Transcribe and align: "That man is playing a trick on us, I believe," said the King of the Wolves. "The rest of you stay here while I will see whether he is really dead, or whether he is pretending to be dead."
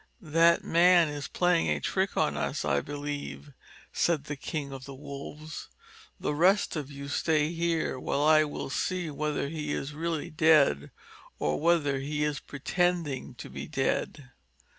"That 0.33 0.63
man 0.63 1.09
is 1.09 1.27
playing 1.27 1.67
a 1.69 1.79
trick 1.79 2.17
on 2.17 2.35
us, 2.35 2.65
I 2.65 2.81
believe," 2.81 3.53
said 3.93 4.23
the 4.23 4.35
King 4.35 4.73
of 4.73 4.85
the 4.85 4.95
Wolves. 4.95 5.69
"The 6.19 6.33
rest 6.33 6.75
of 6.75 6.89
you 6.89 7.07
stay 7.07 7.51
here 7.53 7.99
while 7.99 8.23
I 8.23 8.43
will 8.43 8.71
see 8.71 9.11
whether 9.11 9.47
he 9.49 9.71
is 9.73 9.93
really 9.93 10.31
dead, 10.31 10.89
or 11.37 11.59
whether 11.59 11.99
he 11.99 12.23
is 12.23 12.39
pretending 12.39 13.35
to 13.35 13.47
be 13.47 13.67
dead." 13.67 14.31